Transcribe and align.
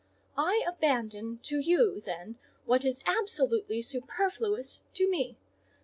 I 0.35 0.63
abandon 0.67 1.37
to 1.43 1.59
you, 1.59 2.01
then, 2.03 2.39
what 2.65 2.83
is 2.83 3.03
absolutely 3.05 3.83
superfluous 3.83 4.81
to 4.95 5.07
me. 5.07 5.37